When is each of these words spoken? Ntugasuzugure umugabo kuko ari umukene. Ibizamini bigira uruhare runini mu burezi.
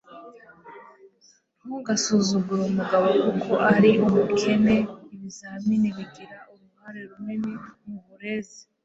Ntugasuzugure 1.63 2.61
umugabo 2.71 3.07
kuko 3.23 3.51
ari 3.75 3.91
umukene. 4.05 4.75
Ibizamini 5.13 5.89
bigira 5.97 6.37
uruhare 6.51 6.99
runini 7.09 7.53
mu 7.87 7.99
burezi. 8.07 8.61